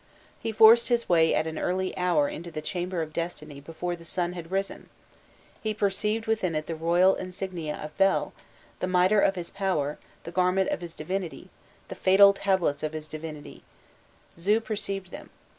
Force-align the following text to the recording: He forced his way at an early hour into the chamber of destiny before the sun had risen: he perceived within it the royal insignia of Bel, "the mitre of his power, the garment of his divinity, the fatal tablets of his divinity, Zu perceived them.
He 0.39 0.51
forced 0.51 0.87
his 0.87 1.07
way 1.07 1.35
at 1.35 1.45
an 1.45 1.59
early 1.59 1.95
hour 1.95 2.27
into 2.27 2.49
the 2.49 2.59
chamber 2.63 3.03
of 3.03 3.13
destiny 3.13 3.59
before 3.59 3.95
the 3.95 4.03
sun 4.03 4.33
had 4.33 4.49
risen: 4.49 4.89
he 5.61 5.75
perceived 5.75 6.25
within 6.25 6.55
it 6.55 6.65
the 6.65 6.73
royal 6.73 7.13
insignia 7.13 7.75
of 7.75 7.95
Bel, 7.99 8.33
"the 8.79 8.87
mitre 8.87 9.21
of 9.21 9.35
his 9.35 9.51
power, 9.51 9.99
the 10.23 10.31
garment 10.31 10.71
of 10.71 10.81
his 10.81 10.95
divinity, 10.95 11.51
the 11.87 11.93
fatal 11.93 12.33
tablets 12.33 12.81
of 12.81 12.93
his 12.93 13.07
divinity, 13.07 13.61
Zu 14.39 14.59
perceived 14.59 15.11
them. 15.11 15.29